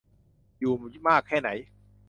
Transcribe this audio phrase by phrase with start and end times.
[0.59, 0.73] อยู่
[1.07, 1.49] มากแค่ไหน